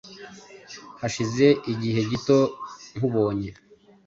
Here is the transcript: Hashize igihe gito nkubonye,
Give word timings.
Hashize 0.99 1.45
igihe 1.73 2.01
gito 2.11 2.37
nkubonye, 2.97 3.49